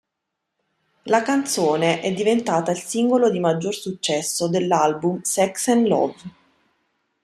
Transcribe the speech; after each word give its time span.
La 1.03 1.21
canzone 1.21 2.01
è 2.01 2.11
diventata 2.11 2.71
il 2.71 2.79
singolo 2.79 3.29
di 3.29 3.37
maggior 3.39 3.75
successo 3.75 4.47
dell'album 4.49 5.21
"Sex 5.21 5.67
and 5.67 5.85
Love". 5.85 6.15